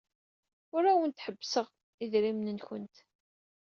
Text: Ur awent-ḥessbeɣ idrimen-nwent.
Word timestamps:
Ur 0.75 0.83
awent-ḥessbeɣ 0.91 1.67
idrimen-nwent. 2.03 2.95